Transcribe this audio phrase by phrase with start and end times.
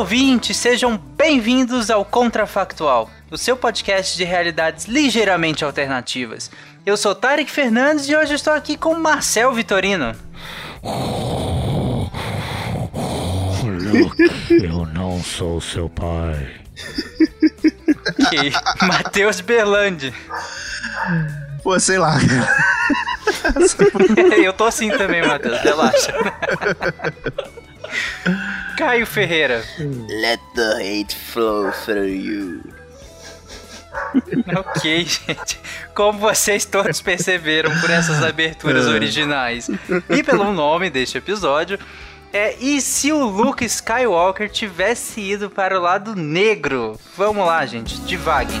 [0.00, 6.50] ouvintes, sejam bem-vindos ao Contrafactual, o seu podcast de realidades ligeiramente alternativas.
[6.86, 10.16] Eu sou Tarek Fernandes e hoje estou aqui com Marcel Vitorino.
[13.62, 14.22] Luke,
[14.64, 16.50] eu não sou seu pai.
[18.24, 20.14] Ok, Matheus Berlandi.
[21.62, 22.16] Pô, sei lá.
[24.42, 26.14] Eu tô assim também, Matheus, relaxa.
[28.76, 29.62] Caio Ferreira.
[29.78, 32.60] Let the hate flow through you.
[34.56, 35.60] Ok, gente.
[35.94, 39.68] Como vocês todos perceberam por essas aberturas originais
[40.08, 41.78] e pelo nome deste episódio,
[42.32, 46.98] é e se o Luke Skywalker tivesse ido para o lado negro?
[47.16, 48.60] Vamos lá, gente, devaguem.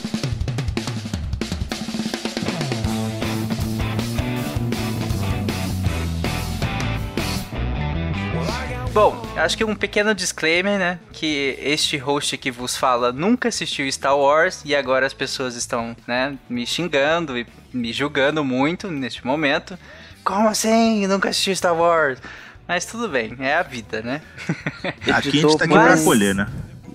[8.93, 10.99] Bom, acho que um pequeno disclaimer, né?
[11.13, 15.95] Que este host que vos fala nunca assistiu Star Wars e agora as pessoas estão,
[16.05, 19.79] né, me xingando e me julgando muito neste momento.
[20.25, 21.07] Como assim?
[21.07, 22.19] Nunca assistiu Star Wars?
[22.67, 24.21] Mas tudo bem, é a vida, né?
[24.83, 26.47] Aqui a gente tá aqui pra mas- acolher, né?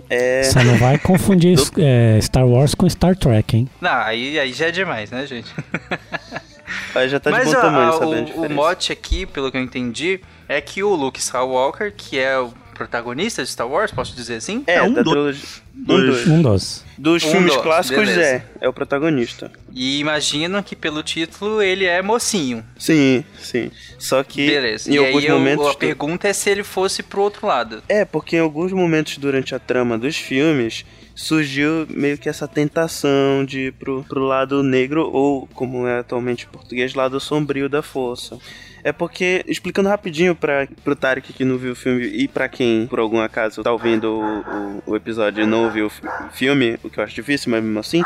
[0.09, 0.43] É.
[0.45, 3.69] Você não vai confundir é, Star Wars com Star Trek, hein?
[3.81, 5.53] Não, aí, aí já é demais, né, gente?
[6.95, 9.27] Aí já tá de Mas bom ó, tamanho, a- sabendo a o, o mote aqui,
[9.27, 13.67] pelo que eu entendi, é que o Luke Skywalker, que é o protagonista de Star
[13.69, 14.63] Wars, posso dizer assim?
[14.67, 15.43] É, É, um da do- trilogia.
[15.75, 16.05] Um dois.
[16.07, 16.85] dos, Um dos.
[16.99, 18.21] dos Um filmes dos, clássicos beleza.
[18.21, 18.45] é.
[18.63, 19.51] É o protagonista.
[19.73, 22.65] E imagino que pelo título ele é mocinho.
[22.79, 23.71] Sim, sim.
[23.99, 24.91] Só que Beleza.
[24.91, 25.67] em e alguns aí eu- momentos.
[25.67, 27.83] a do- pergunta é se ele fosse pro outro lado.
[27.89, 30.85] É, porque em alguns momentos durante a trama dos filmes
[31.17, 36.45] surgiu meio que essa tentação de ir pro, pro lado negro, ou como é atualmente
[36.45, 38.39] em português, lado sombrio da força.
[38.85, 42.87] É porque, explicando rapidinho para pro Tarek que não viu o filme e pra quem,
[42.87, 46.03] por algum acaso, tá ouvindo o, o, o episódio e não ouviu o fi-
[46.35, 48.03] filme, o que eu acho difícil, mas mesmo assim,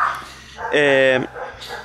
[0.72, 1.26] é,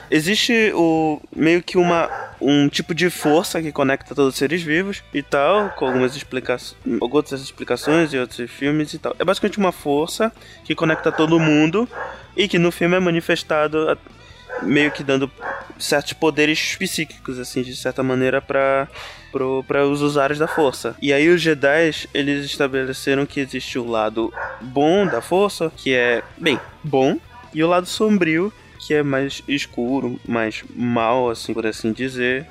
[0.10, 2.10] existe o meio que uma
[2.42, 6.76] um tipo de força que conecta todos os seres vivos e tal, com algumas explicações,
[7.00, 9.16] outras explicações e outros filmes e tal.
[9.18, 10.32] É basicamente uma força
[10.66, 11.88] que conecta todo mundo
[12.36, 13.98] e que no filme é manifestado a-
[14.62, 15.32] meio que dando
[15.80, 18.88] certos poderes psíquicos assim, de certa maneira para
[19.68, 20.96] para os usuários da força.
[21.02, 26.24] E aí os Jedi, eles estabeleceram que existe o lado bom da força, que é,
[26.38, 27.18] bem, bom,
[27.54, 28.54] e o lado sombrio,
[28.86, 32.48] que é mais escuro, mais mal, assim, por assim dizer.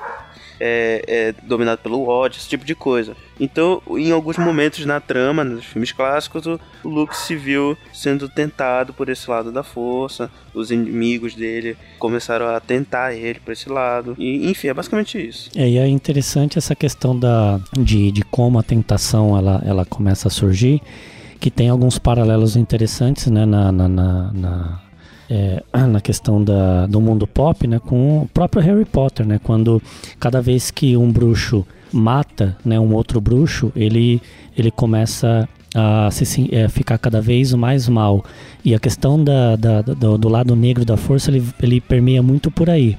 [0.60, 3.16] É, é dominado pelo ódio, esse tipo de coisa.
[3.40, 8.94] Então, em alguns momentos na trama, nos filmes clássicos, o Luke se viu sendo tentado
[8.94, 10.30] por esse lado da força.
[10.54, 14.14] Os inimigos dele começaram a tentar ele por esse lado.
[14.16, 15.50] E, enfim, é basicamente isso.
[15.56, 20.28] É, e é interessante essa questão da, de, de como a tentação ela, ela começa
[20.28, 20.80] a surgir,
[21.40, 24.83] que tem alguns paralelos interessantes né, na, na, na, na,
[25.30, 29.82] é, na questão da, do mundo pop né, com o próprio Harry Potter, né, quando
[30.18, 34.20] cada vez que um bruxo mata né, um outro bruxo, ele,
[34.56, 38.24] ele começa a se, é, ficar cada vez mais mal.
[38.64, 42.50] E a questão da, da- do, do lado negro da força, ele, ele permeia muito
[42.50, 42.96] por aí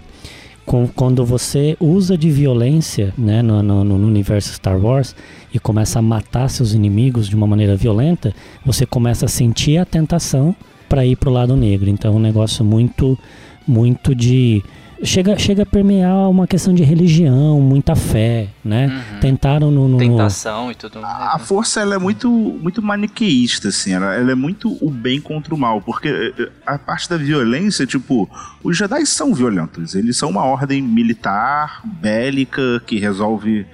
[0.66, 5.16] com- quando você usa de violência né, no, no- no universo Star Wars
[5.54, 8.34] e começa a matar seus inimigos de uma maneira violenta,
[8.66, 10.56] você começa a sentir a tentação
[10.96, 11.90] para ir pro lado negro.
[11.90, 13.20] Então é um negócio muito,
[13.68, 14.64] muito de
[15.04, 18.88] chega, chega a permear uma questão de religião, muita fé, né?
[18.88, 19.20] Uhum.
[19.20, 21.34] Tentaram no, no- Tentação e tudo mais.
[21.34, 21.44] A né?
[21.44, 25.58] força ela é muito, muito maniqueísta, assim, ela, ela é muito o bem contra o
[25.58, 28.30] mal, porque eh, a parte da violência, tipo,
[28.64, 33.66] os Jedi são violentos, eles são uma ordem militar, bélica, que resolve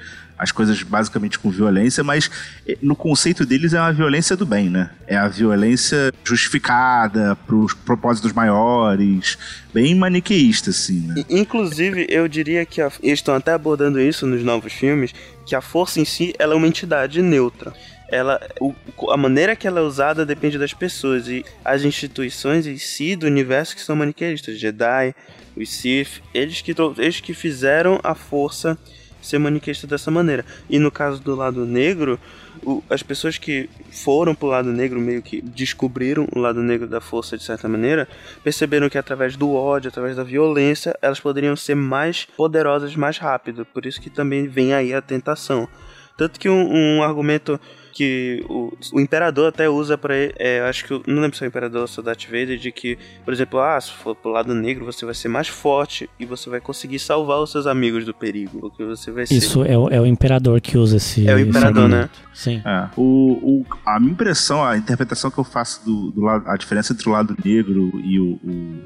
[0.41, 2.29] as coisas basicamente com violência, mas
[2.67, 4.89] eh, no conceito deles é uma violência do bem, né?
[5.05, 9.37] É a violência justificada para os propósitos maiores,
[9.71, 11.23] bem maniqueísta, assim, né?
[11.29, 15.13] Inclusive, eu diria que a- eles estão até abordando isso nos novos filmes,
[15.45, 17.71] que a força em si ela é uma entidade neutra.
[18.13, 18.73] ela, o-
[19.09, 23.25] a maneira que ela é usada depende das pessoas e as instituições em si do
[23.25, 25.15] universo que são maniqueístas, Jedi,
[25.55, 28.77] os Sith, eles que, eles que fizeram a força
[29.21, 30.45] ser maniqueísta dessa maneira.
[30.69, 32.19] E no caso do lado negro,
[32.63, 36.99] o- as pessoas que foram pro lado negro, meio que descobriram o lado negro da
[37.01, 38.07] força de certa maneira,
[38.43, 43.65] perceberam que através do ódio, através da violência, elas poderiam ser mais poderosas mais rápido.
[43.65, 45.67] Por isso que também vem aí a tentação.
[46.17, 47.59] Tanto que um, um argumento
[47.93, 51.47] que o, o imperador até usa pra ele, é, acho que, não lembro se é
[51.47, 54.15] o imperador ou se é o Darth Vader, de que, por exemplo, ah, se for
[54.15, 57.67] pro lado negro, você vai ser mais forte e você vai conseguir salvar os seus
[57.67, 59.35] amigos do perigo, porque você vai ser...
[59.35, 61.27] Isso é o, é o imperador que usa esse.
[61.27, 62.09] É o imperador, né?
[62.33, 62.61] Sim.
[62.65, 62.87] É.
[62.95, 66.93] O, o- a minha impressão, a interpretação que eu faço do, do lado, a diferença
[66.93, 68.39] entre o lado negro e o,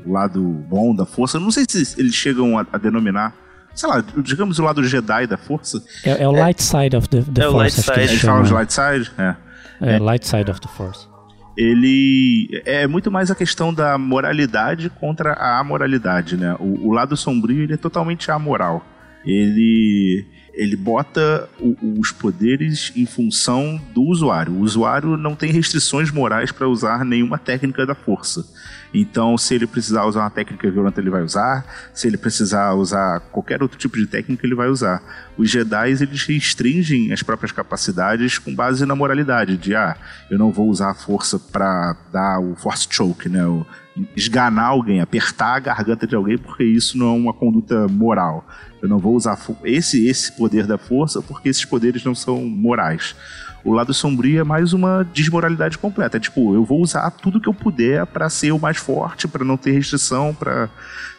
[0.04, 3.36] o lado bom da força, eu não sei se eles chegam a, a denominar,
[3.76, 5.84] sei lá, digamos o lado Jedi da força.
[6.04, 7.78] É, é o light side of the, the É o force.
[7.82, 8.36] light que eles Eles chamam.
[8.38, 9.12] falam de light side?
[9.18, 9.36] É.
[9.82, 11.08] É, light side of the force.
[11.58, 16.56] ele é muito mais a questão da moralidade contra a amoralidade, né?
[16.60, 18.86] O, o lado sombrio ele é totalmente amoral.
[19.26, 20.26] Ele
[20.56, 24.54] ele bota o- os poderes em função do usuário.
[24.54, 28.46] O usuário não tem restrições morais para usar nenhuma técnica da força.
[28.94, 31.66] Então, se ele precisar usar uma técnica violenta, ele vai usar.
[31.94, 35.04] Se ele precisar usar qualquer outro tipo de técnica, ele vai usar.
[35.38, 39.58] Os Jedi, eles restringem as próprias capacidades com base na moralidade.
[39.58, 39.98] De, ah,
[40.32, 43.46] eu não vou usar a força para dar o Force Choke, né?
[43.46, 43.66] O
[44.16, 48.46] esganar alguém, apertar a garganta de alguém, porque isso não é uma conduta moral.
[48.86, 53.16] Eu não vou usar esse, esse poder da força porque esses poderes não são morais.
[53.64, 56.18] O lado sombrio é mais uma desmoralidade completa.
[56.18, 59.44] É tipo, eu vou usar tudo que eu puder para ser o mais forte, para
[59.44, 60.70] não ter restrição, para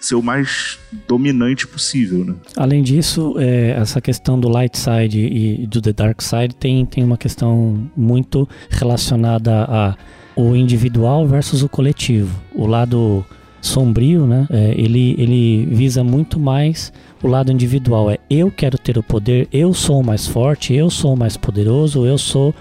[0.01, 0.79] ser o mais
[1.09, 2.35] dominante possível, né?
[2.57, 7.03] Além disso, é, essa questão do light side e do the dark side tem, tem
[7.03, 9.97] uma questão muito relacionada a
[10.37, 12.39] o individual versus o coletivo.
[12.55, 13.25] O lado
[13.67, 14.47] sombrio, né?
[14.51, 16.93] é, ele, ele visa muito mais
[17.23, 18.11] o lado individual.
[18.11, 21.37] É eu quero ter o poder, eu sou o mais forte, eu sou o mais
[21.37, 22.55] poderoso, eu sou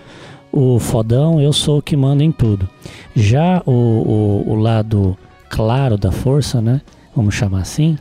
[0.52, 2.68] o fodão, eu sou o que manda em tudo.
[3.16, 5.18] Já o, o, o lado
[5.50, 6.81] claro da força, né?
[7.16, 7.98] Vamos chamar assim,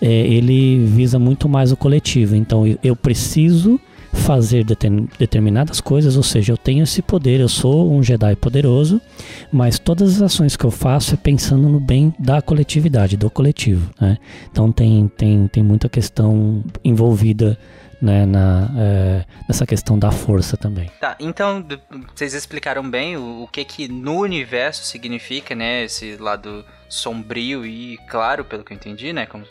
[0.00, 2.34] é, ele visa muito mais o coletivo.
[2.36, 3.80] Então eu- eu preciso
[4.16, 9.00] fazer deter- determinadas coisas, ou seja, eu tenho esse poder, eu sou um Jedi poderoso,
[9.52, 13.90] mas todas as ações que eu faço é pensando no bem da coletividade, do coletivo.
[14.00, 14.18] Né?
[14.50, 17.58] Então tem, tem, tem muita questão envolvida
[18.00, 20.90] né, na, é, nessa questão da força também.
[21.00, 21.64] Tá, então
[22.14, 27.98] vocês explicaram bem o, o que que no universo significa, né, esse lado sombrio e
[28.08, 29.44] claro, pelo que eu entendi, né, como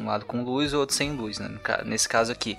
[0.00, 1.50] um lado com luz e outro sem luz, né,
[1.84, 2.56] nesse caso aqui.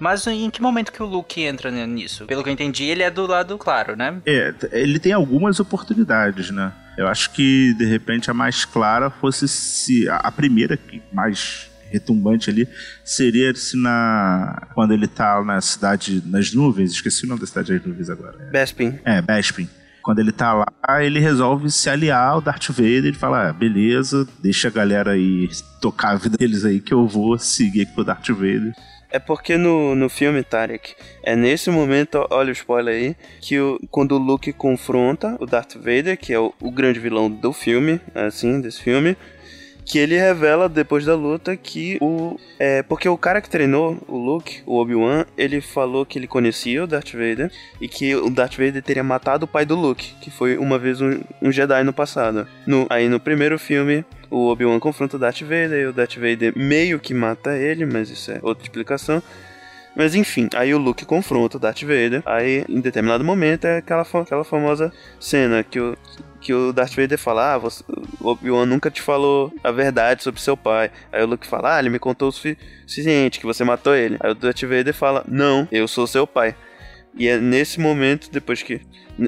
[0.00, 2.26] Mas em que momento que o Luke entra nisso?
[2.26, 4.20] Pelo que eu entendi, ele é do lado claro, né?
[4.26, 6.72] É, ele tem algumas oportunidades, né?
[6.96, 10.08] Eu acho que, de repente, a mais clara fosse se.
[10.08, 12.68] A primeira, que mais retumbante ali,
[13.04, 14.68] seria se na.
[14.74, 16.22] Quando ele tá na cidade.
[16.26, 18.38] nas nuvens, esqueci o nome da cidade das nuvens agora.
[18.50, 18.98] Bespin.
[19.04, 19.68] É, Bespin.
[20.02, 20.66] Quando ele tá lá,
[21.02, 25.48] ele resolve se aliar ao Darth Vader e fala: ah, beleza, deixa a galera aí
[25.80, 28.72] tocar a vida deles aí que eu vou seguir aqui pro Darth Vader.
[29.12, 33.78] É porque no, no filme, Tarek, é nesse momento, olha o spoiler aí, que o,
[33.90, 38.00] quando o Luke confronta o Darth Vader, que é o, o grande vilão do filme,
[38.14, 39.14] assim, desse filme,
[39.84, 42.38] que ele revela depois da luta que o.
[42.58, 46.82] É, porque o cara que treinou o Luke, o Obi-Wan, ele falou que ele conhecia
[46.82, 50.30] o Darth Vader e que o Darth Vader teria matado o pai do Luke, que
[50.30, 52.46] foi uma vez um, um Jedi no passado.
[52.66, 56.52] No, aí no primeiro filme, o Obi-Wan confronta o Darth Vader e o Darth Vader
[56.56, 59.22] meio que mata ele, mas isso é outra explicação.
[59.94, 62.22] Mas enfim, aí o Luke confronta o Darth Vader.
[62.24, 65.94] Aí, em determinado momento, é aquela, aquela famosa cena que o,
[66.40, 67.84] que o Darth Vader fala: Ah, você,
[68.18, 70.90] o Obi-Wan nunca te falou a verdade sobre seu pai.
[71.12, 74.16] Aí o Luke fala: Ah, ele me contou o sufi- suficiente, que você matou ele.
[74.20, 76.54] Aí o Darth Vader fala: Não, eu sou seu pai.
[77.14, 78.80] E é nesse momento, depois que.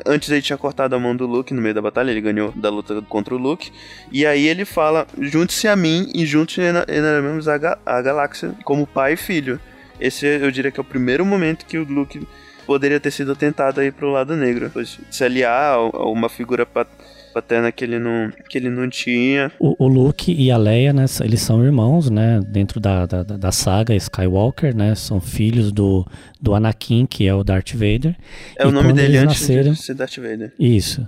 [0.07, 2.71] Antes ele tinha cortado a mão do Luke no meio da batalha, ele ganhou da
[2.71, 3.71] luta contra o Luke.
[4.11, 9.12] E aí ele fala: junte-se a mim e juntos enaremos a, a galáxia como pai
[9.12, 9.61] e filho.
[10.00, 12.26] Esse eu diria que é o primeiro momento que o Luke
[12.67, 14.71] poderia ter sido tentado aí pro lado negro.
[14.73, 16.87] Pois se aliar a uma figura pa-
[17.35, 19.50] paterna que ele não, que ele não tinha.
[19.59, 23.53] O, o Luke e a Leia, né, eles são irmãos, né, dentro da, da, da
[23.53, 26.07] saga Skywalker, né, são filhos do,
[26.41, 28.17] do Anakin, que é o Darth Vader.
[28.57, 30.53] É o E nome quando dele antes nasceram- de ser Darth Vader.
[30.59, 31.07] Isso.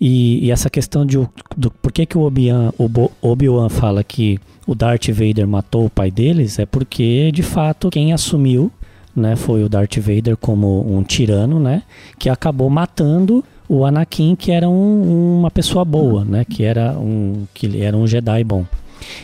[0.00, 2.88] E, e essa questão de o- do por que, que o Obi-Wan o
[3.22, 8.12] Obi-Wan fala que o Darth Vader matou o pai deles é porque, de fato, quem
[8.12, 8.70] assumiu
[9.14, 11.82] né, foi o Darth Vader como um tirano, né,
[12.18, 17.46] que acabou matando o Anakin, que era um, uma pessoa boa, né, que era um
[17.54, 18.66] que era um Jedi bom.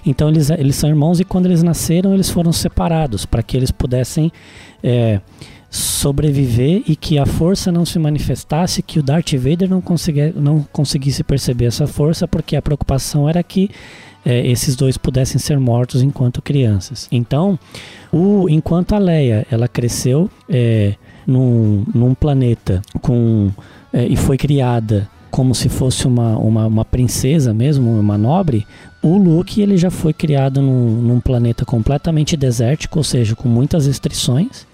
[0.07, 3.73] Então eles, eles são irmãos e quando eles nasceram eles foram separados para que eles
[3.73, 4.31] pudessem
[4.85, 5.21] é,
[5.69, 9.83] sobreviver e que a força não se manifestasse, que o Darth Vader não,
[10.37, 13.69] não conseguisse perceber essa força, porque a preocupação era que
[14.25, 17.09] é, esses dois pudessem ser mortos enquanto crianças.
[17.11, 17.59] Então,
[18.13, 20.95] o, enquanto a Leia ela cresceu é,
[21.27, 23.51] num, num planeta com
[23.97, 28.67] é, e foi criada como se fosse uma, uma, uma, princesa mesmo, uma nobre,
[29.03, 33.87] o Luke ele já foi criado num, num planeta completamente desértico, ou seja, com muitas
[33.87, 34.67] restrições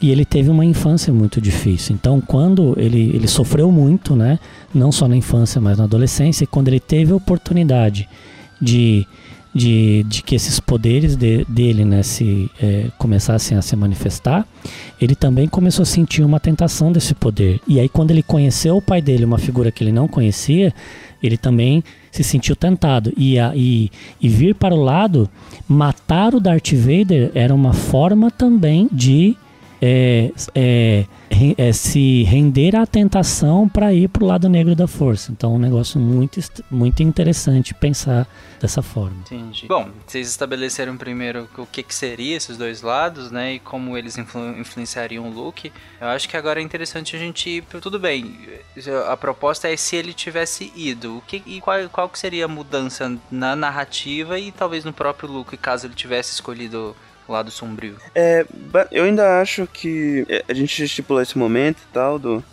[0.00, 1.94] e ele teve uma infância muito difícil.
[1.94, 4.38] Então, quando ele, ele sofreu muito, né,
[4.74, 8.08] não só na infância, mas na adolescência, e quando ele teve a oportunidade
[8.60, 9.06] de,
[9.56, 14.46] de, de que esses poderes de, dele né, se, é, começassem a se manifestar,
[15.00, 17.58] ele também começou a sentir uma tentação desse poder.
[17.66, 20.74] E aí, quando ele conheceu o pai dele, uma figura que ele não conhecia,
[21.22, 23.14] ele também se sentiu tentado.
[23.16, 25.28] E, a, e, e vir para o lado,
[25.66, 29.36] matar o Darth Vader era uma forma também de
[29.80, 31.06] é, é,
[31.58, 35.30] é, se render à tentação para ir para o lado negro da força.
[35.32, 36.40] Então, é um negócio muito,
[36.70, 38.26] muito interessante pensar
[38.60, 39.16] dessa forma.
[39.20, 39.66] Entendi.
[39.66, 43.54] Bom, vocês estabeleceram primeiro o que, que seria esses dois lados, né?
[43.54, 45.72] E como eles influ influenciariam o Luke.
[46.00, 47.64] Eu acho que agora é interessante a gente ir.
[47.80, 48.38] Tudo bem,
[49.08, 51.18] a proposta é se ele tivesse ido.
[51.18, 55.30] O que, e qual, qual que seria a mudança na narrativa e talvez no próprio
[55.30, 56.96] Luke, caso ele tivesse escolhido
[57.32, 57.96] lado sombrio.
[58.14, 58.46] É,
[58.90, 62.44] eu ainda acho que é, a gente estipulou esse momento e tal do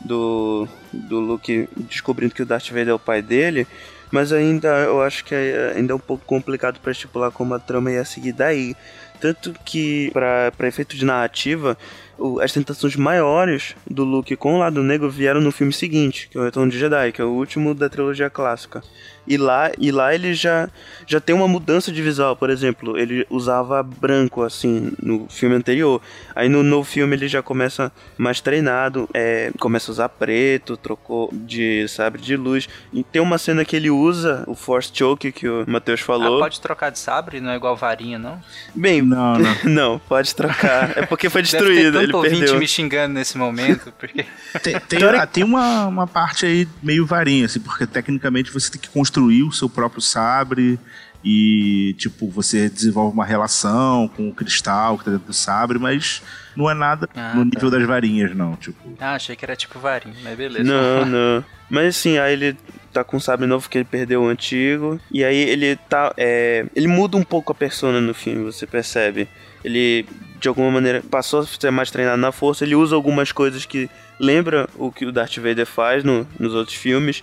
[0.00, 3.66] do do Luke descobrindo que o Darth Vader é o pai dele,
[4.10, 7.58] mas ainda eu acho que é, ainda é um pouco complicado para estipular como a
[7.58, 8.76] trama ia seguir daí.
[9.22, 11.78] Tanto que, para efeito de narrativa,
[12.18, 16.36] o, as tentações maiores do Luke com o lado negro vieram no filme seguinte, que
[16.36, 18.82] é o Retorno de Jedi, que é o último da trilogia clássica.
[19.26, 20.68] E lá, e lá ele já,
[21.06, 26.00] já tem uma mudança de visual, por exemplo, ele usava branco assim no filme anterior.
[26.34, 31.30] Aí no novo filme ele já começa mais treinado, é, começa a usar preto, trocou
[31.32, 32.68] de sabre de luz.
[32.92, 36.38] E tem uma cena que ele usa o Force Choke que o Matheus falou.
[36.38, 38.40] Ah, pode trocar de sabre, não é igual varinha, não?
[38.74, 39.56] Bem, não, não.
[39.64, 40.98] não pode trocar.
[40.98, 42.58] É porque foi destruído, ele perdeu.
[42.58, 44.26] me xingando nesse momento, porque
[44.62, 45.00] tem, tem,
[45.32, 49.42] tem uma, uma parte aí meio varinha assim, porque tecnicamente você tem que construir construir
[49.42, 50.78] o seu próprio sabre
[51.24, 56.22] e, tipo, você desenvolve uma relação com o cristal que tá dentro do sabre, mas
[56.56, 57.76] não é nada ah, no nível tá.
[57.78, 58.76] das varinhas, não, tipo.
[58.98, 60.64] Ah, achei que era tipo varinha, mas beleza.
[60.64, 61.44] Não, não.
[61.70, 62.56] Mas assim, aí ele
[62.92, 66.66] tá com um sabre novo que ele perdeu o antigo, e aí ele tá, é,
[66.74, 69.28] ele muda um pouco a persona no filme, você percebe.
[69.64, 70.04] Ele,
[70.40, 73.88] de alguma maneira, passou a ser mais treinado na força, ele usa algumas coisas que
[74.18, 77.22] lembra o que o Darth Vader faz no, nos outros filmes,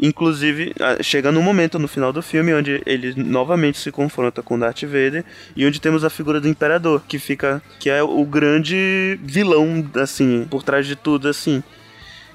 [0.00, 4.82] Inclusive, chega no momento no final do filme onde ele novamente se confronta com Darth
[4.82, 9.88] Vader e onde temos a figura do Imperador, que fica que é o grande vilão
[9.94, 11.62] assim, por trás de tudo assim.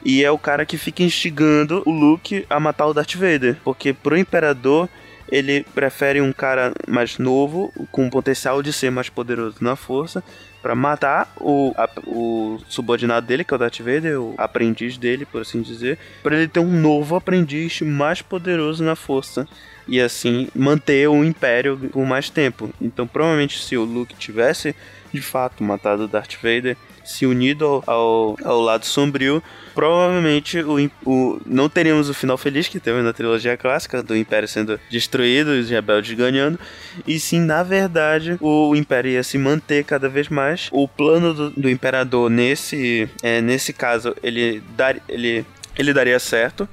[0.06, 3.92] E é o cara que fica instigando o Luke a matar o Darth Vader, porque
[3.92, 4.88] pro Imperador
[5.30, 10.24] ele prefere um cara mais novo, com potencial de ser mais poderoso na força,
[10.68, 15.26] para matar o, a, o subordinado dele, que é o Darth Vader, o aprendiz dele,
[15.26, 19.48] por assim dizer, para ele ter um novo aprendiz mais poderoso na força
[19.88, 22.70] e assim manter o império por mais tempo.
[22.82, 24.76] Então, provavelmente, se o Luke tivesse
[25.14, 26.76] de fato matado o Darth Vader,
[27.08, 29.42] se unido ao, ao lado sombrio,
[29.74, 34.48] provavelmente o, o, não teríamos o final feliz que teve na trilogia clássica, do Império
[34.48, 36.60] sendo destruído e os rebeldes ganhando,
[37.08, 40.68] e sim, na verdade, o Império ia se manter cada vez mais.
[40.72, 45.46] O plano do, do Imperador nesse, é, nesse caso, ele, dar, ele,
[45.78, 46.68] ele daria certo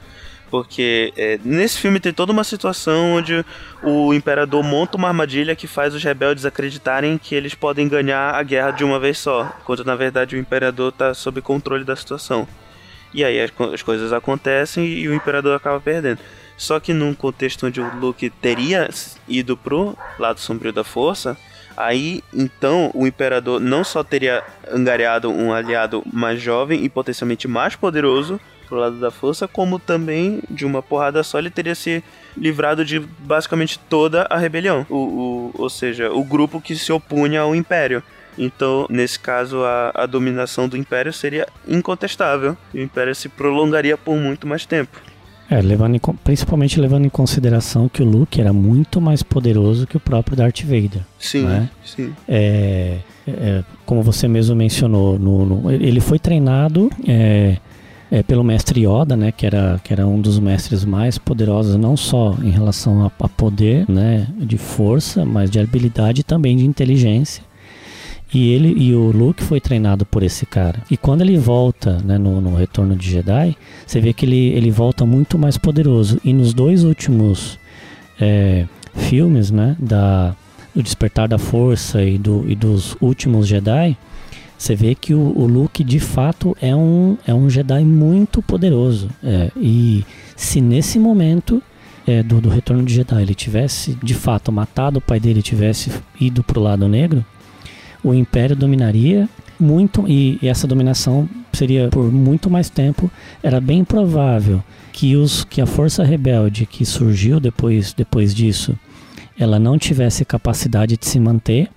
[0.54, 3.44] porque é, nesse filme tem toda uma situação onde
[3.82, 8.40] o imperador monta uma armadilha que faz os rebeldes acreditarem que eles podem ganhar a
[8.44, 12.46] guerra de uma vez só, quando na verdade o imperador está sob controle da situação.
[13.12, 16.20] E aí as, as coisas acontecem e o imperador acaba perdendo.
[16.56, 18.88] Só que num contexto onde o Luke teria
[19.26, 21.36] ido pro lado sombrio da força,
[21.76, 27.74] aí então o imperador não só teria angariado um aliado mais jovem e potencialmente mais
[27.74, 28.38] poderoso,
[28.74, 32.02] pro lado da força, como também de uma porrada só ele teria se
[32.36, 37.42] livrado de basicamente toda a rebelião, o, o ou seja, o grupo que se opunha
[37.42, 38.02] ao império.
[38.36, 44.16] Então, nesse caso, a, a dominação do império seria incontestável o império se prolongaria por
[44.16, 45.00] muito mais tempo.
[45.48, 49.96] É, levando em principalmente levando em consideração que o Luke era muito mais poderoso que
[49.96, 51.02] o próprio Darth Vader.
[51.18, 51.68] Sim, né?
[51.84, 52.12] sim.
[52.26, 57.58] É, é, como você mesmo mencionou, no- no- ele foi treinado é,
[58.14, 61.96] é, pelo mestre Yoda, né, que era, que era um dos mestres mais poderosos, não
[61.96, 66.64] só em relação a, a poder, né, de força, mas de habilidade e também de
[66.64, 67.42] inteligência.
[68.32, 70.80] E ele e o Luke foi treinado por esse cara.
[70.88, 74.70] E quando ele volta, né, no, no Retorno de Jedi, você vê que ele, ele
[74.70, 76.20] volta muito mais poderoso.
[76.24, 77.58] E nos dois últimos
[78.20, 80.36] é, filmes, né, da,
[80.72, 83.96] do Despertar da Força e, do, e dos últimos Jedi,
[84.64, 89.10] você vê que o, o Luke de fato é um, é um Jedi muito poderoso.
[89.22, 90.04] É, e
[90.34, 91.62] se nesse momento
[92.06, 95.92] é, do, do Retorno de Jedi ele tivesse de fato matado o pai dele, tivesse
[96.18, 97.22] ido pro lado negro,
[98.02, 99.28] o Império dominaria
[99.60, 103.10] muito e, e essa dominação seria por muito mais tempo.
[103.42, 108.74] Era bem provável que os que a força rebelde que surgiu depois depois disso,
[109.38, 111.68] ela não tivesse capacidade de se manter.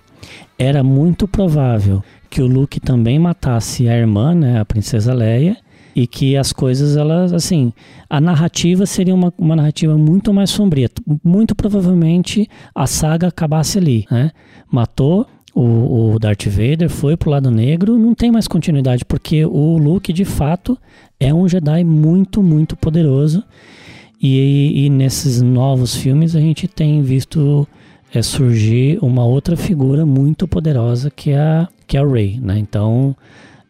[0.58, 5.56] Era muito provável que o Luke também matasse a irmã, né, a princesa Leia,
[5.94, 7.72] e que as coisas elas assim,
[8.08, 10.88] a narrativa seria uma, uma narrativa muito mais sombria.
[11.24, 14.30] Muito provavelmente a saga acabasse ali, né?
[14.70, 19.76] Matou o, o Darth Vader foi pro lado negro, não tem mais continuidade, porque o
[19.76, 20.78] Luke de fato
[21.18, 23.42] é um Jedi muito, muito poderoso.
[24.22, 27.66] E, e nesses novos filmes a gente tem visto
[28.14, 32.58] é, surgir uma outra figura muito poderosa que é a, que é a Rey, né?
[32.58, 33.14] Então,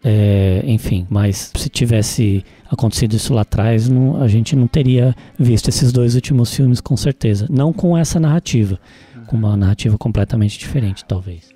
[0.05, 5.69] é, enfim, mas se tivesse acontecido isso lá atrás, não- a gente não teria visto
[5.69, 7.47] esses dois últimos filmes com certeza.
[7.51, 8.79] Não com essa narrativa,
[9.27, 11.49] com uma narrativa completamente diferente, talvez.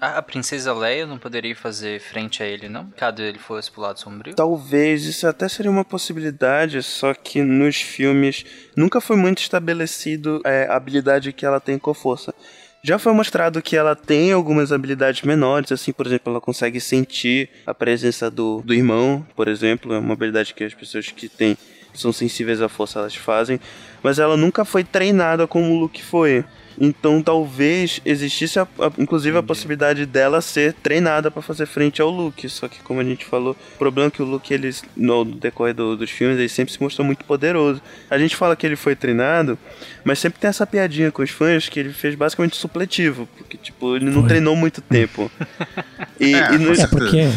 [0.00, 2.90] A, princesa Leia não poderia fazer frente a ele, não?
[2.96, 4.34] Caso ele fosse pro lado sombrio?
[4.34, 10.66] Talvez isso até seria uma possibilidade, só que nos filmes nunca foi muito estabelecido é,
[10.66, 12.34] a habilidade que ela tem com força.
[12.82, 17.50] Já foi mostrado que ela tem algumas habilidades menores, assim, por exemplo, ela consegue sentir
[17.66, 21.58] a presença do, do irmão, por exemplo, é uma habilidade que as pessoas que têm,
[21.92, 23.60] são sensíveis à força elas fazem,
[24.02, 26.42] mas ela nunca foi treinada como o Luke foi.
[26.78, 32.08] Então talvez existisse, a- a- inclusive, a possibilidade dela ser treinada para fazer frente ao
[32.10, 32.48] Luke.
[32.48, 35.74] Só que, como a gente falou, o problema é que o Luke, eles, no decorrer
[35.74, 37.82] do- dos filmes, ele sempre se mostrou muito poderoso.
[38.08, 39.58] A gente fala que ele foi treinado,
[40.04, 43.28] mas sempre tem essa piadinha com os fãs que ele fez basicamente supletivo.
[43.36, 44.28] Porque, tipo, ele não Foi.
[44.28, 45.30] treinou muito tempo.
[46.18, 47.28] E, É, e no- É porque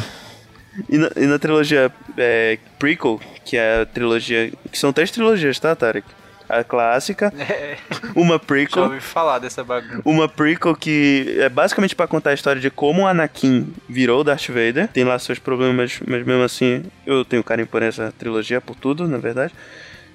[0.90, 4.52] e na, e na trilogia é, prequel, que é a trilogia...
[4.72, 6.06] Que são três trilogias, tá, Tarek?
[6.50, 7.78] A clássica, É,
[8.16, 10.02] uma já prequel ouvi falar dessa bagunça.
[10.06, 14.48] uma prequel que é basicamente pra contar a história de como o Anakin virou Darth
[14.48, 14.88] Vader.
[14.88, 19.08] Tem lá seus problemas, mas mesmo assim eu tenho carinho por essa trilogia, por tudo,
[19.08, 19.54] na verdade.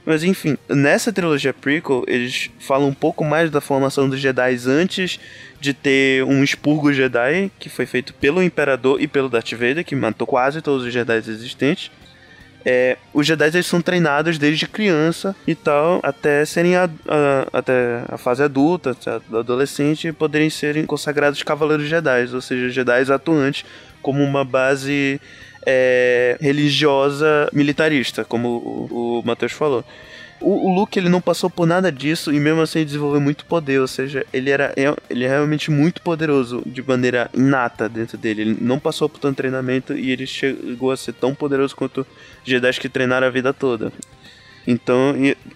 [0.06, 5.20] Mas enfim, nessa trilogia prequel, eles falam um pouco mais da formação dos Jedi antes
[5.60, 9.94] de ter um expurgo Jedi, que foi feito pelo Imperador e pelo Darth Vader, que
[9.94, 11.90] matou quase todos os Jedi existentes.
[12.70, 18.02] É, os Jedi eles são treinados desde criança e tal, até serem a, a- até
[18.08, 23.64] a fase adulta, a- adolescente, e poderem serem consagrados Cavaleiros Jedi, ou seja, Jedi atuantes
[24.02, 25.18] como uma base
[25.64, 29.82] é, religiosa militarista, como o, o Matheus falou.
[30.40, 33.80] O, o Luke ele não passou por nada disso e mesmo assim desenvolveu muito poder,
[33.80, 38.42] ou seja, ele era é- ele é realmente muito poderoso de maneira inata dentro dele.
[38.42, 42.06] Ele não passou por tanto treinamento e ele chegou a ser tão poderoso quanto
[42.44, 43.92] Jedi que treinaram a vida toda.
[44.70, 45.14] Então,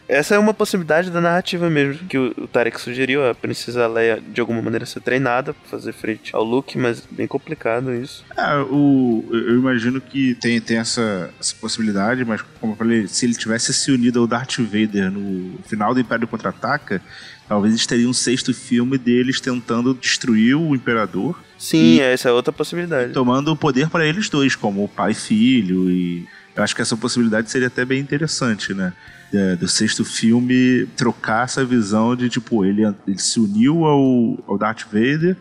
[0.09, 4.19] essa é uma possibilidade da narrativa mesmo, que o, o Tarek sugeriu, a princesa Leia
[4.27, 8.25] de alguma maneira ser treinada pra fazer frente ao Luke, mas bem complicado isso.
[8.35, 13.27] É, o, eu imagino que tem, tem essa, essa possibilidade, mas como eu falei, se
[13.27, 17.03] ele tivesse se unido ao Darth Vader no final do Império Contra-Ataca,
[17.47, 22.33] talvez eles teriam um sexto filme deles tentando destruir o Imperador, Sim, E- essa é
[22.33, 23.13] outra possibilidade.
[23.13, 26.97] tomando o poder para eles dois, como pai e filho, e eu acho que essa
[26.97, 28.93] possibilidade seria até bem interessante, né?
[29.33, 34.59] É, do sexto filme trocar essa visão de tipo, ele, ele se uniu ao, ao
[34.59, 35.37] Darth Vader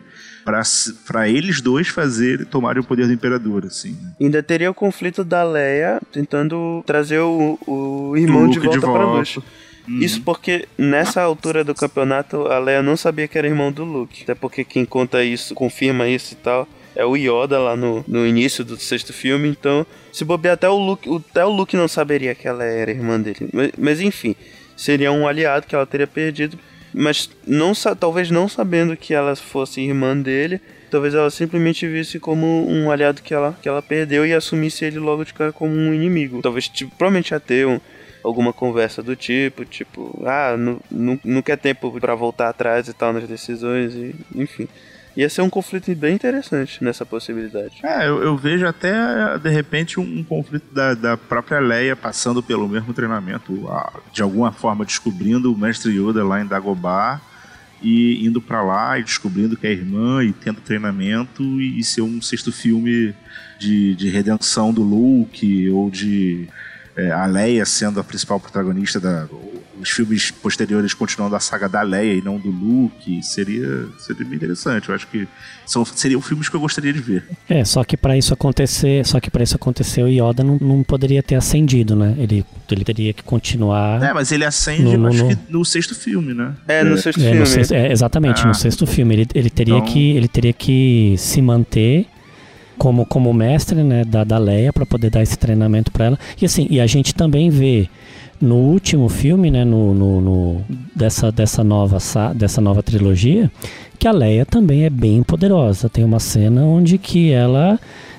[1.04, 3.92] para eles dois fazerem tomarem o poder do Imperador, assim.
[4.00, 4.12] né?
[4.20, 9.04] Ainda teria o conflito da Leia tentando trazer o, o irmão de volta, de volta.
[9.04, 9.38] luz.
[9.88, 14.22] Isso porque nessa altura do campeonato a Leia não sabia que era irmão do Luke.
[14.22, 18.26] Até porque quem conta isso, confirma isso e tal, é o Yoda lá no, no
[18.26, 19.48] início do sexto filme.
[19.48, 23.20] Então, se bobear até o Luke, até o Luke não saberia que ela era irmã
[23.20, 23.48] dele.
[23.52, 24.34] Mas, mas enfim,
[24.76, 26.58] seria um aliado que ela teria perdido.
[26.94, 32.68] Mas não talvez não sabendo que ela fosse irmã dele, talvez ela simplesmente visse como
[32.68, 35.94] um aliado que ela, que ela perdeu e assumisse ele logo de cara como um
[35.94, 36.42] inimigo.
[36.42, 37.80] Talvez, tipo, provavelmente ia ter um,
[38.22, 42.92] alguma conversa do tipo, tipo, ah, não, não, não quer tempo para voltar atrás e
[42.92, 44.68] tal nas decisões, e, enfim.
[45.16, 47.80] Ia ser um conflito bem interessante nessa possibilidade.
[47.82, 52.42] É, eu, eu vejo até, de repente, um, um conflito da, da, própria Leia passando
[52.42, 53.68] pelo mesmo treinamento,
[54.12, 57.20] de alguma forma descobrindo o mestre Yoda lá em Dagobah
[57.82, 62.00] e indo para lá e descobrindo que é irmã e tendo treinamento e, e ser
[62.02, 63.14] um sexto filme
[63.58, 66.48] de, de redenção do Luke ou de
[66.96, 69.26] é, a Leia sendo a principal protagonista da
[69.80, 74.36] os filmes posteriores continuando a saga da Leia e não do Luke seria seria bem
[74.36, 75.26] interessante eu acho que
[75.66, 77.24] são seriam filmes que eu gostaria de ver.
[77.48, 80.82] É só que para isso acontecer só que para isso acontecer o Yoda não, não
[80.84, 82.14] poderia ter acendido né?
[82.18, 85.94] Ele ele teria que continuar é mas ele acende no, no, acho que no sexto
[85.94, 86.54] filme né?
[86.68, 87.40] É no sexto é, filme.
[87.40, 88.46] no sexto, é, exatamente ah.
[88.46, 89.14] no sexto filme.
[89.14, 89.86] Ele, ele teria então...
[89.86, 92.06] que ele teria que se manter
[92.82, 96.18] como, como mestre né, da, da Leia para poder dar esse treinamento para ela.
[96.40, 97.88] E assim, e a gente também vê
[98.40, 100.60] no último filme, né, no, no, no,
[100.92, 101.98] dessa, dessa, nova,
[102.34, 103.48] dessa nova trilogia,
[104.00, 105.88] que a Leia também é bem poderosa.
[105.88, 107.78] Tem uma cena onde que ela,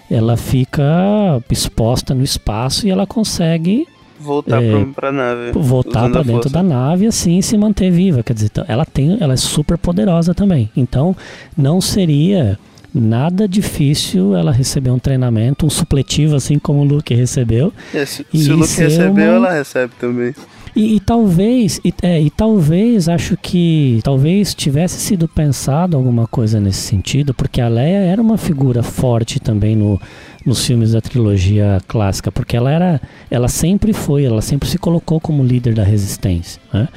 [0.09, 3.85] ela fica exposta no espaço e ela consegue
[4.17, 5.51] voltar é, para nave.
[5.51, 8.23] Voltar para dentro da nave assim se manter viva.
[8.23, 10.71] Quer dizer, ela tem, ela é super poderosa também.
[10.73, 11.13] Então,
[11.57, 12.57] não seria
[12.93, 17.73] nada difícil ela receber um treinamento, um supletivo, assim como o Luke recebeu.
[17.93, 19.47] É, se, se o Luke recebeu, uma...
[19.47, 20.33] ela recebe também.
[20.75, 26.59] E, e, talvez, e, é, e talvez, acho que talvez tivesse sido pensado alguma coisa
[26.59, 30.01] nesse sentido, porque a Leia era uma figura forte também no,
[30.43, 35.19] nos filmes da trilogia clássica, porque ela era, ela sempre foi, ela sempre se colocou
[35.19, 36.87] como líder da resistência, né?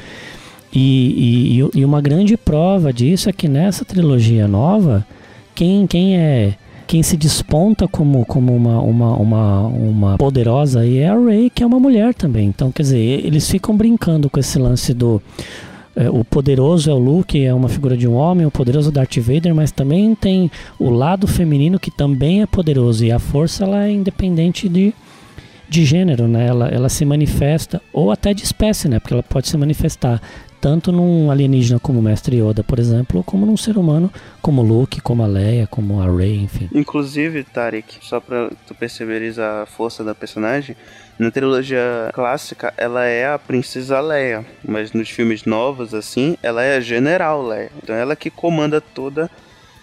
[0.73, 5.07] E, e, e uma grande prova disso é que nessa trilogia nova,
[5.57, 6.55] quem, quem é
[6.87, 11.63] quem se desponta como, como uma, uma, uma, uma poderosa aí é a Rey, que
[11.65, 12.47] é uma mulher também.
[12.47, 15.21] Então, quer dizer, eles ficam brincando com esse lance do.
[15.97, 18.91] É, o poderoso é o Luke, é uma figura de um homem, o poderoso é
[18.91, 23.05] o Darth Vader, mas também tem o lado feminino que também é poderoso.
[23.05, 24.95] E a força ela é independente de,
[25.69, 26.47] de gênero, né?
[26.47, 28.99] Ela, ela se manifesta, ou até de espécie, né?
[28.99, 30.21] Porque ela pode se manifestar
[30.61, 35.01] tanto num alienígena como o Mestre Yoda, por exemplo, como num ser humano como Luke,
[35.01, 36.69] como a Leia, como a Rey, enfim.
[36.75, 40.77] Inclusive, Tarek, só pra tu perceberes a força da personagem,
[41.19, 46.77] na trilogia clássica ela é a princesa Leia, mas nos filmes novos, assim, ela é
[46.77, 47.71] a general Leia.
[47.83, 49.31] Então ela que comanda toda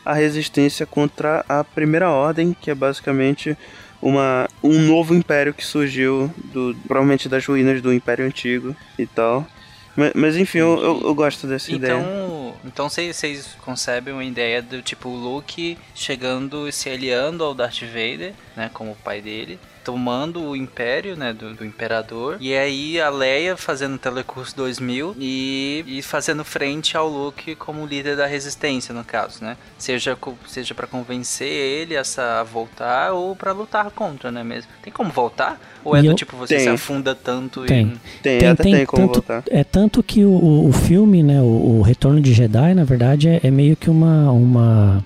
[0.06, 3.58] a resistência contra a Primeira Ordem, que é basicamente
[4.04, 9.48] uma, um novo império que surgiu do, provavelmente das ruínas do Império Antigo e tal.
[9.96, 12.54] Mas, mas enfim, eu, eu, eu, gosto dessa então, ideia.
[12.66, 18.34] Então vocês concebem uma ideia do tipo Luke chegando e se aliando ao Darth Vader,
[18.58, 22.38] né, como o pai dele, tomando o império, né, do, do, imperador.
[22.39, 27.86] E aí a Leia fazendo o Telecurso 2000 e, e fazendo frente ao Luke como
[27.86, 29.58] líder da resistência, no caso, né?
[29.78, 30.17] Seja,
[30.48, 32.04] seja para convencer ele a,
[32.39, 34.72] a voltar ou para lutar contra, né mesmo?
[34.82, 35.60] Tem como voltar?
[35.84, 36.15] Ou é e do eu...
[36.15, 36.63] tipo você tem.
[36.63, 37.88] se afunda tanto tem.
[37.88, 38.22] e...
[38.22, 39.43] Tem, tem, até tem, tem como tanto, voltar.
[39.50, 43.41] É tanto que o, o filme, né, o, o Retorno de Jedi, na verdade, é,
[43.43, 44.32] é meio que uma...
[44.32, 45.04] uma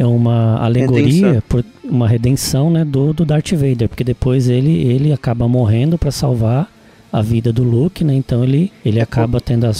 [0.00, 1.42] é uma alegoria, redenção.
[1.46, 6.10] por uma redenção né, do, do Darth Vader, porque depois ele, ele acaba morrendo para
[6.10, 6.72] salvar
[7.12, 8.14] a vida do Luke, né?
[8.14, 9.44] Então ele, ele é acaba por...
[9.44, 9.72] tendo a,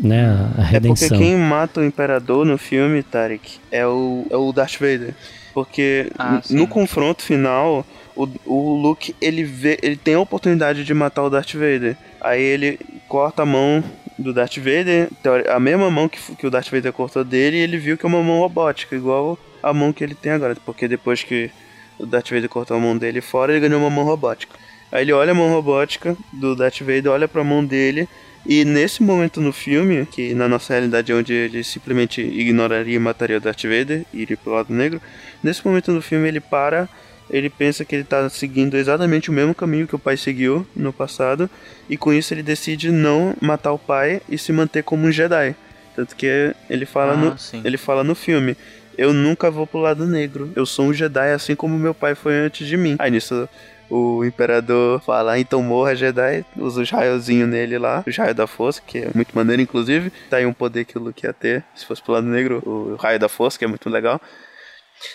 [0.00, 1.06] né, a redenção.
[1.06, 5.12] É porque quem mata o Imperador no filme, Tarek, é o, é o Darth Vader.
[5.52, 10.94] Porque ah, no confronto final, o, o Luke ele vê, ele tem a oportunidade de
[10.94, 11.96] matar o Darth Vader.
[12.20, 13.82] Aí ele corta a mão
[14.18, 15.08] do Darth Vader,
[15.48, 18.22] a mesma mão que, que o Darth Vader cortou dele, ele viu que é uma
[18.22, 21.50] mão robótica, igual a mão que ele tem agora, porque depois que
[21.98, 24.54] o Darth Vader cortou a mão dele fora, ele ganhou uma mão robótica.
[24.90, 28.08] Aí ele olha a mão robótica do Darth Vader, olha para a mão dele,
[28.46, 32.98] e nesse momento no filme, que na nossa realidade é onde ele simplesmente ignoraria e
[32.98, 35.00] mataria o Darth Vader e iria pro lado negro,
[35.42, 36.88] nesse momento no filme ele para,
[37.30, 40.92] ele pensa que ele está seguindo exatamente o mesmo caminho que o pai seguiu no
[40.92, 41.48] passado,
[41.88, 45.54] e com isso ele decide não matar o pai e se manter como um Jedi.
[45.94, 48.56] Tanto que ele fala, ah, no, ele fala no filme:
[48.96, 50.52] eu nunca vou pro lado negro.
[50.54, 52.96] Eu sou um Jedi assim como meu pai foi antes de mim.
[52.98, 53.48] Aí nisso
[53.90, 58.46] o imperador fala, ah, então morra Jedi, usa os raiozinhos nele lá, o raio da
[58.46, 60.12] força, que é muito maneiro, inclusive.
[60.28, 62.96] Tá aí um poder que o Luke ia ter, se fosse pro lado negro, o
[62.96, 64.20] raio da força, que é muito legal.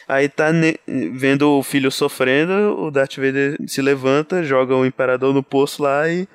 [0.07, 0.47] Aí tá
[0.87, 6.09] vendo o filho sofrendo, o Darth Vader se levanta, joga o imperador no poço lá
[6.09, 6.27] e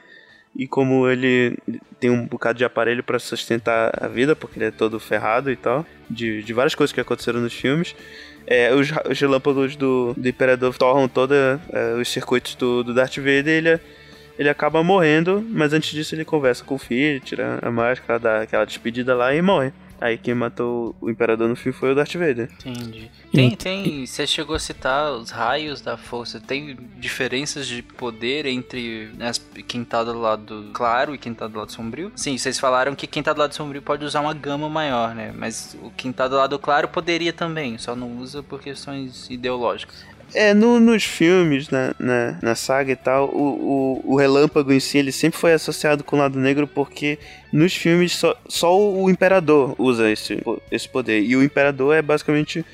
[0.58, 1.56] e como ele
[2.00, 5.56] tem um bocado de aparelho para sustentar a vida, porque ele é todo ferrado e
[5.56, 7.94] tal, de, de várias coisas que aconteceram nos filmes,
[8.44, 13.16] é, os, os relâmpagos do, do Imperador torram todos é, os circuitos do, do Darth
[13.18, 13.80] Vader ele,
[14.36, 18.42] ele acaba morrendo, mas antes disso ele conversa com o filho, tira a máscara, dá
[18.42, 19.72] aquela despedida lá e morre.
[20.00, 22.48] Aí quem matou o imperador no filme foi o Darth Vader.
[22.64, 23.10] Entendi.
[23.32, 24.06] Tem, tem.
[24.06, 26.40] Você chegou a citar os raios da força.
[26.40, 29.32] Tem diferenças de poder entre né,
[29.66, 32.12] quem tá do lado claro e quem tá do lado sombrio?
[32.14, 35.32] Sim, vocês falaram que quem tá do lado sombrio pode usar uma gama maior, né?
[35.36, 40.04] Mas o quem tá do lado claro poderia também, só não usa por questões ideológicas.
[40.34, 44.80] É, no, nos filmes, na, na, na, saga e tal, o, o, o, relâmpago em
[44.80, 47.18] si, ele sempre foi associado com o lado negro porque
[47.52, 51.22] nos filmes só, só o imperador usa esse, esse poder.
[51.22, 52.64] E o imperador é basicamente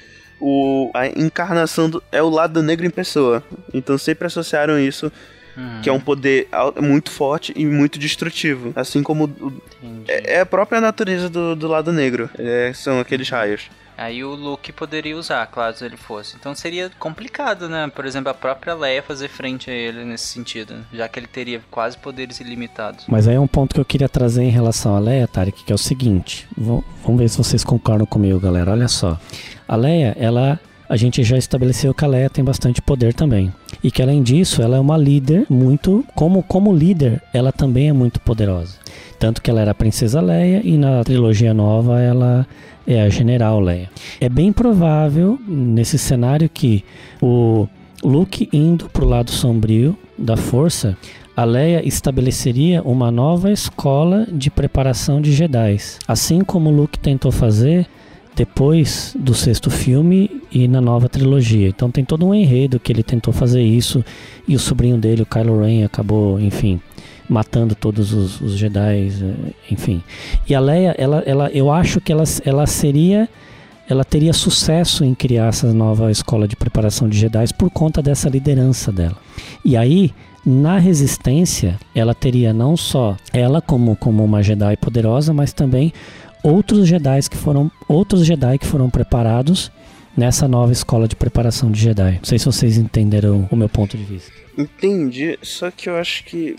[0.41, 3.43] o, a encarnação, do, é o lado negro em pessoa.
[3.73, 5.11] Então sempre associaram isso
[5.57, 5.81] Uhum.
[5.83, 6.49] que é um poder
[6.83, 8.73] muito forte e muito destrutivo.
[8.75, 9.33] Assim como
[10.09, 12.29] é, é, a própria natureza do, do lado negro.
[12.37, 13.71] É, são aqueles raios.
[13.97, 16.37] Aí o Luke poderia usar, claro, se ele fosse.
[16.37, 17.91] Então seria complicado, né?
[17.95, 21.61] Por exemplo, a própria Leia fazer frente a ele nesse sentido, já que ele teria
[21.71, 23.05] quase poderes ilimitados.
[23.09, 25.73] Mas aí é um ponto que eu queria trazer em relação à Leia, Tarek, que
[25.73, 26.49] é o seguinte.
[26.57, 26.85] Vamos
[27.19, 28.73] ver se vocês concordam comigo, galera.
[28.73, 29.19] Olha só.
[29.69, 33.53] A Leia, ela a gente já estabeleceu que a Leia tem bastante poder também.
[33.85, 36.03] E que além disso, ela é uma líder muito.
[36.15, 38.79] Como, como líder, ela também é muito poderosa.
[39.19, 42.47] Tanto que ela era a Princesa Leia e na trilogia nova ela
[42.87, 43.91] é a General Leia.
[44.21, 46.83] É bem provável nesse cenário que
[47.21, 47.69] o
[48.03, 50.97] Luke indo para o lado sombrio da força,
[51.37, 57.87] a Leia estabeleceria uma nova escola de preparação de Jedi, assim como Luke tentou fazer
[58.37, 61.69] depois do sexto filme e na nova trilogia.
[61.69, 64.05] Então tem todo um enredo que ele tentou fazer isso
[64.47, 66.81] e o sobrinho dele, o Kylo Ren, acabou, enfim,
[67.29, 70.01] matando todos os, os Jedi, eh, enfim.
[70.49, 73.29] E a Leia, ela, ela, eu acho que ela, ela seria,
[73.89, 78.29] ela teria sucesso em criar essa nova escola de preparação de Jedi por conta dessa
[78.29, 79.17] liderança dela.
[79.65, 80.13] E aí,
[80.47, 85.93] na resistência, ela teria não só ela como, como uma Jedi poderosa, mas também
[86.45, 89.73] outros Jedi que foram outros Jedi que foram preparados
[90.17, 92.17] nessa nova escola de preparação de Jedi.
[92.19, 94.33] Não sei se vocês entenderam o meu ponto de vista.
[94.57, 96.57] Entendi, só que eu acho que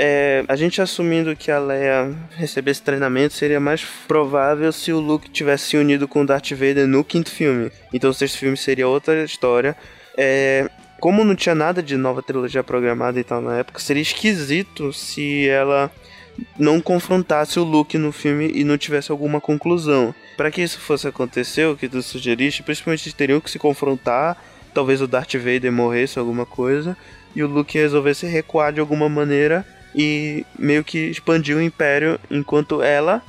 [0.00, 5.28] é, a gente assumindo que a Leia recebesse treinamento, seria mais provável se o Luke
[5.28, 7.70] tivesse se unido com o Darth Vader no quinto filme.
[7.92, 9.76] Então o sexto filme seria outra história.
[10.16, 14.92] É, como não tinha nada de nova trilogia programada e tal na época, seria esquisito
[14.92, 15.90] se ela
[16.58, 20.14] não confrontasse o Luke no filme e não tivesse alguma conclusão.
[20.36, 24.36] Para que isso fosse acontecer, o que tu sugeriste, principalmente teriam que se confrontar,
[24.74, 26.96] talvez o Darth Vader morresse alguma coisa
[27.34, 32.82] e o Luke resolvesse recuar de alguma maneira e meio que expandir o império enquanto
[32.82, 33.22] ela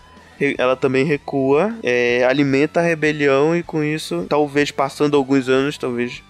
[0.58, 6.24] ela também recua, é, alimenta a rebelião e com isso, talvez passando alguns anos, talvez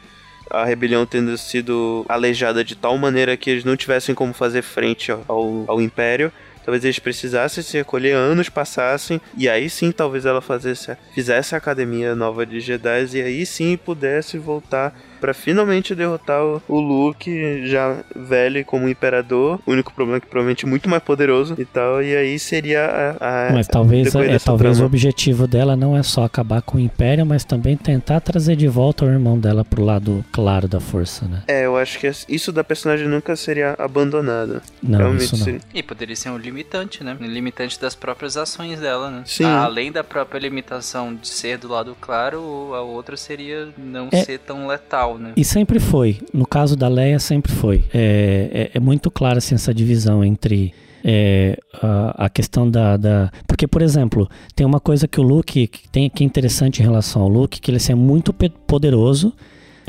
[0.50, 5.12] a rebelião tendo sido aleijada de tal maneira que eles não tivessem como fazer frente
[5.12, 6.32] ao, ao império,
[6.70, 11.58] talvez eles precisassem se recolher, anos passassem, e aí sim talvez ela fazesse, fizesse a
[11.58, 17.68] academia nova de Jedi e aí sim pudesse voltar para finalmente derrotar o, o Luke,
[17.68, 19.60] já velho como imperador.
[19.66, 22.02] O único problema é que provavelmente é muito mais poderoso e tal.
[22.02, 22.86] E aí seria
[23.20, 23.50] a.
[23.50, 27.26] a mas talvez, é, talvez o objetivo dela não é só acabar com o Império,
[27.26, 31.44] mas também tentar trazer de volta o irmão dela pro lado claro da força, né?
[31.48, 34.62] É, eu acho que isso da personagem nunca seria abandonada.
[34.82, 35.46] Não, Realmente isso não.
[35.46, 35.62] Seria.
[35.74, 37.18] E poderia ser um limitante, né?
[37.20, 39.24] Um limitante das próprias ações dela, né?
[39.26, 39.46] Sim.
[39.46, 44.40] além da própria limitação de ser do lado claro, a outra seria não é, ser
[44.40, 45.34] tão letal né?
[45.36, 46.20] E sempre foi.
[46.34, 47.86] No caso da Leia, sempre foi.
[47.94, 53.32] É, é, é muito clara assim, essa divisão entre é, a, a, questão da, da,
[53.48, 56.84] Porque, por exemplo, tem uma coisa que o Luke que tem que é interessante em
[56.84, 59.34] relação ao Luke, que ele é muito poderoso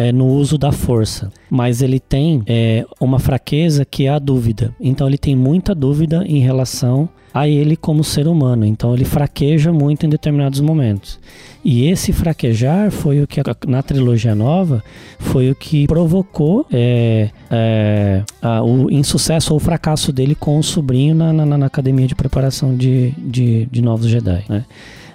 [0.00, 4.74] é, no uso da força, mas ele tem é, uma fraqueza que é a dúvida.
[4.80, 8.64] Então ele tem muita dúvida em relação a ele como ser humano.
[8.64, 11.20] Então ele fraqueja muito em determinados momentos.
[11.62, 14.82] E esse fraquejar foi o que na trilogia nova
[15.18, 20.62] foi o que provocou é, é, a, o insucesso ou o fracasso dele com o
[20.62, 24.44] sobrinho na, na, na academia de preparação de, de, de novos Jedi.
[24.48, 24.64] Né?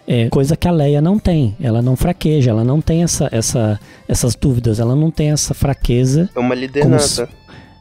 [0.08, 1.56] É, coisa que a Leia não tem.
[1.60, 6.30] Ela não fraqueja, ela não tem essa, essa, essas dúvidas, ela não tem essa fraqueza.
[6.36, 7.30] É uma líder nata.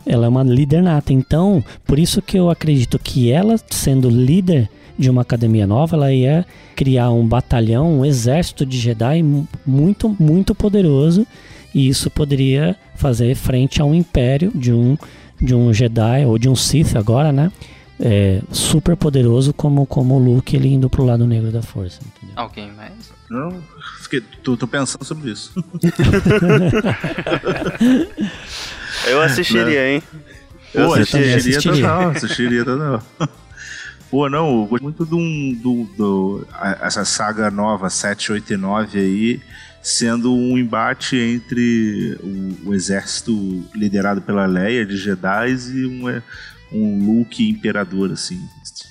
[0.07, 1.13] Ela é uma líder nata.
[1.13, 6.13] Então, por isso que eu acredito que ela, sendo líder de uma academia nova, ela
[6.13, 9.23] ia criar um batalhão, um exército de Jedi
[9.67, 11.27] muito, muito poderoso.
[11.75, 14.97] E isso poderia fazer frente a um império de um,
[15.41, 17.51] de um Jedi ou de um Sith agora, né?
[18.01, 22.01] É, super poderoso como, como o Luke ele indo pro lado negro da força.
[22.05, 22.35] Entendeu?
[22.37, 22.93] Alguém mais?
[23.31, 23.63] Não,
[24.03, 25.53] fiquei, tô, tô pensando sobre isso.
[29.07, 30.03] Eu assistiria, hein?
[30.73, 31.37] Eu Pô, assistiria.
[31.37, 31.89] assistiria assistiria.
[31.89, 33.03] total, assistiria total.
[34.11, 35.17] Pô, não, eu gosto muito do,
[35.57, 39.41] do, do- a- essa saga nova 7, 8 e 9 aí,
[39.83, 46.23] sendo um embate entre o, o exército liderado pela Leia de Jedi e um,
[46.75, 48.39] um Luke imperador, assim.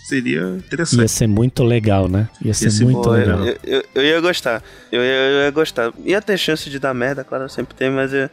[0.08, 1.08] Seria Ia interessante.
[1.12, 2.30] ser muito legal, né?
[2.42, 3.46] Ia ser Ia ser muito Pô, legal.
[3.46, 4.64] eu, eu, eu ia gostar.
[4.92, 5.92] Eu ia, eu ia gostar.
[6.06, 8.30] Ia ter chance de dar merda, claro, sempre tem, mas eu,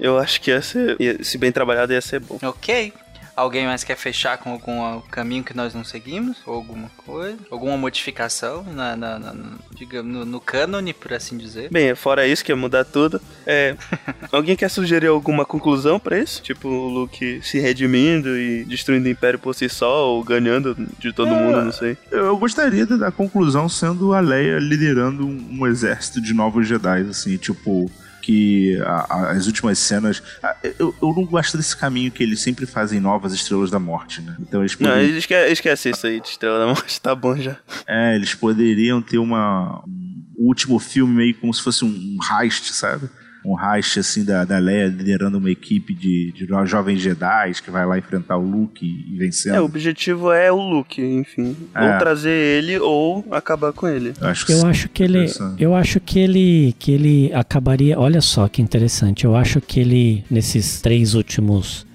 [0.00, 0.96] eu acho que ia ser.
[1.00, 2.38] ia- se bem trabalhado, ia ser bom.
[2.42, 2.92] Ok.
[3.36, 6.38] Alguém mais quer fechar com algum caminho que nós não seguimos?
[6.46, 7.36] Ou alguma coisa?
[7.50, 11.68] Alguma modificação na, na, na- na- digamos, no, no cânone, por assim dizer?
[11.70, 13.20] Bem, fora isso, que ia mudar tudo.
[13.46, 13.76] É,
[14.32, 16.42] alguém quer sugerir alguma conclusão pra isso?
[16.42, 21.12] Tipo, o Luke se redimindo e destruindo o Império por si só, ou ganhando de
[21.12, 21.96] todo mundo, não sei.
[22.10, 27.02] Eu, gostaria da da conclusão sendo a Leia liderando um, um exército de novos Jedi,
[27.10, 27.90] assim, tipo.
[28.26, 30.20] Que a- a- as últimas cenas.
[30.42, 34.20] a- Eu, eu não gosto desse caminho que eles sempre fazem novas estrelas da morte,
[34.20, 34.34] né?
[34.40, 37.56] Então eles Não, poderiam, esque- esquece isso aí de Estrela da Morte, tá bom já.
[37.86, 39.80] é, eles poderiam ter uma.
[39.86, 43.08] Um último filme meio como se fosse um, um heist, sabe?
[43.48, 47.70] Um heist assim da, da Leia liderando uma equipe de, de jo- jovens Jedi que
[47.70, 49.60] vai lá enfrentar o Luke e É, vencendo.
[49.60, 51.56] o objetivo é o Luke, enfim.
[51.74, 51.92] É.
[51.92, 54.12] Ou trazer ele, ou acabar com ele.
[54.20, 55.26] Eu acho que Eu sim, acho que ele,
[55.58, 57.98] eu acho que ele, que ele acabaria.
[57.98, 59.24] Olha só que interessante.
[59.24, 61.86] Eu acho que ele nesses três últimos,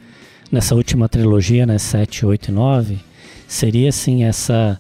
[0.52, 2.98] nessa última trilogia, né, 7, 8 e 9,
[3.48, 4.80] seria assim essa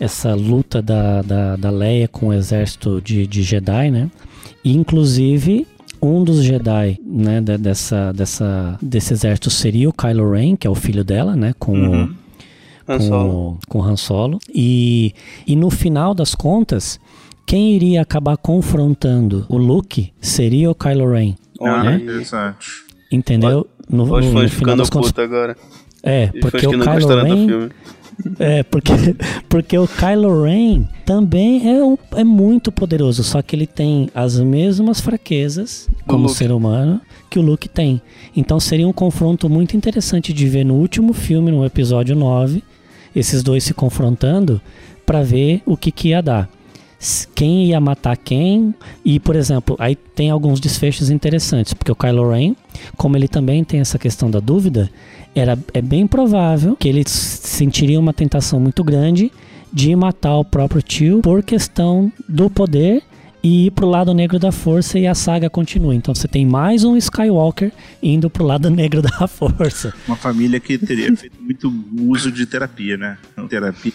[0.00, 4.10] essa luta da, da, da Leia com o exército de, de Jedi, né?
[4.64, 5.66] E, inclusive
[6.02, 10.70] um dos Jedi, né, de- dessa, dessa, desse exército seria o Kylo Ren, que é
[10.70, 12.02] o filho dela, né, com Uhum.
[12.04, 13.30] o, Han com, Solo.
[13.32, 14.38] o- com Han Solo.
[14.52, 15.14] E,
[15.46, 16.98] e no final das contas,
[17.46, 21.34] quem iria acabar confrontando o Luke seria o Kylo Ren.
[21.60, 21.96] Ah, né?
[22.02, 22.66] interessante.
[23.10, 23.66] Entendeu?
[23.88, 25.12] No, no- no final das contas.
[25.18, 25.56] agora.
[26.02, 27.68] É, porque o Kylo Ren.
[28.38, 28.92] É, porque,
[29.48, 34.38] porque o Kylo Ren também é, um- é muito poderoso, só que ele tem as
[34.38, 38.00] mesmas fraquezas como ser humano que o Luke tem.
[38.36, 42.62] Então seria um confronto muito interessante de ver no último filme, no episódio 9,
[43.14, 44.60] esses dois se confrontando
[45.06, 46.48] pra ver o que, que ia dar.
[47.34, 48.72] Quem ia matar quem,
[49.04, 52.54] e por exemplo, aí tem alguns desfechos interessantes, porque o Kylo Ren,
[52.96, 54.88] como ele também tem essa questão da dúvida,
[55.34, 59.32] era, é bem provável que ele sentiria uma tentação muito grande
[59.72, 63.02] de matar o próprio tio por questão do poder
[63.42, 65.94] e ir pro lado negro da força e a saga continua.
[65.94, 69.92] Então você tem mais um Skywalker indo pro lado negro da força.
[70.06, 73.18] Uma família que teria feito muito uso de terapia, né?
[73.36, 73.92] Não, Terapia.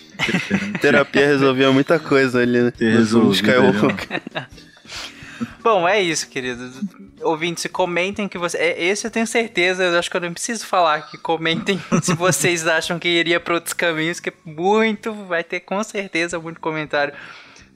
[0.82, 2.72] Terapia resolvia muita coisa ali, né?
[2.72, 4.22] Ter resolvido, Skywalker.
[5.64, 6.82] Bom, é isso, queridos.
[7.22, 8.58] Ouvintes, comentem que você.
[8.58, 12.14] é, Esse eu tenho certeza, eu acho que eu não preciso falar que comentem se
[12.14, 17.14] vocês acham que iria para outros caminhos, que muito, vai ter com certeza muito comentário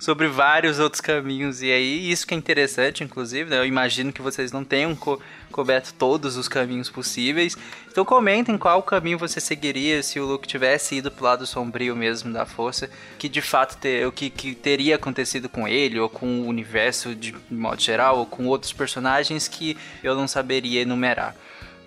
[0.02, 1.62] sobre vários outros caminhos.
[1.62, 3.60] E aí, isso que é interessante, inclusive, né?
[3.60, 7.56] Eu imagino que vocês não tenham co- coberto todos os caminhos possíveis.
[7.92, 12.34] Então comentem qual caminho você seguiria se o Luke tivesse ido pro lado sombrio mesmo
[12.34, 16.26] da força, que de fato ter, o que, que teria acontecido com ele, ou com
[16.26, 21.36] o universo de modo geral, ou com outros personagens que eu não saberia enumerar.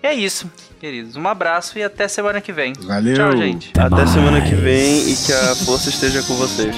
[0.01, 0.49] E é isso,
[0.79, 1.17] queridos.
[1.17, 2.71] Um abraço e até semana que vem.
[2.79, 3.15] Valeu.
[3.15, 3.73] Tchau, gente.
[3.77, 6.75] Até semana que vem e que a força esteja com vocês.